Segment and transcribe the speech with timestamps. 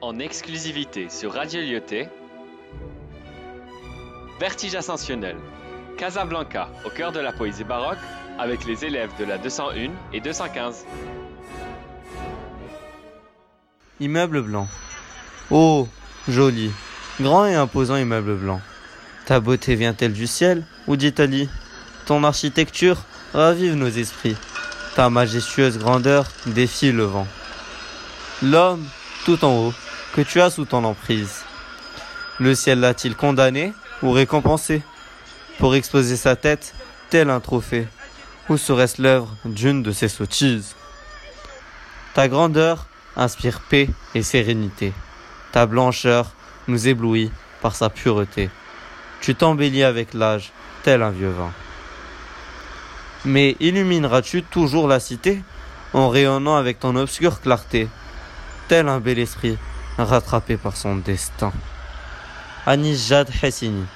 [0.00, 2.08] en exclusivité sur Radio Lyoté.
[4.38, 5.36] Vertige ascensionnel.
[5.96, 7.98] Casablanca, au cœur de la poésie baroque,
[8.38, 10.84] avec les élèves de la 201 et 215.
[14.00, 14.68] Immeuble blanc.
[15.50, 15.88] Oh,
[16.28, 16.70] joli,
[17.20, 18.60] grand et imposant immeuble blanc.
[19.24, 21.48] Ta beauté vient-elle du ciel ou d'Italie?
[22.04, 22.98] Ton architecture
[23.32, 24.36] ravive nos esprits.
[24.94, 27.26] Ta majestueuse grandeur défie le vent.
[28.42, 28.84] L'homme,
[29.24, 29.72] tout en haut,
[30.16, 31.44] que tu as sous ton emprise.
[32.40, 34.80] Le ciel l'a-t-il condamné ou récompensé
[35.58, 36.74] pour exposer sa tête
[37.10, 37.86] tel un trophée?
[38.48, 40.74] Ou serait-ce l'œuvre d'une de ces sottises?
[42.14, 44.94] Ta grandeur inspire paix et sérénité.
[45.52, 46.32] Ta blancheur
[46.66, 48.48] nous éblouit par sa pureté.
[49.20, 51.52] Tu t'embellis avec l'âge, tel un vieux vin.
[53.26, 55.42] Mais illumineras-tu toujours la cité
[55.92, 57.86] en rayonnant avec ton obscure clarté,
[58.68, 59.58] tel un bel esprit
[59.98, 61.52] rattrapé par son destin.
[62.66, 63.86] Anis Jad Hessini